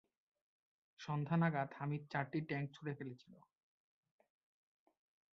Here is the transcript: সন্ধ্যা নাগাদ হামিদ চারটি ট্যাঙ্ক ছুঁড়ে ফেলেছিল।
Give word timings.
সন্ধ্যা 0.99 1.35
নাগাদ 1.37 1.69
হামিদ 1.77 2.03
চারটি 2.11 2.39
ট্যাঙ্ক 2.49 2.67
ছুঁড়ে 2.75 2.93
ফেলেছিল। 2.99 3.33